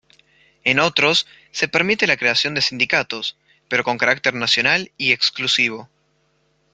En 0.63 0.79
otros, 0.79 1.27
se 1.51 1.67
permite 1.67 2.07
la 2.07 2.17
creación 2.17 2.55
de 2.55 2.61
sindicatos, 2.63 3.37
pero 3.67 3.83
con 3.83 3.99
carácter 3.99 4.33
nacional 4.33 4.89
y 4.97 5.11
exclusivo. 5.11 5.91